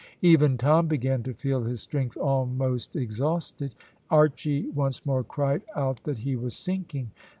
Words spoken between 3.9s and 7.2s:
Archy once more cried out that he was sinking.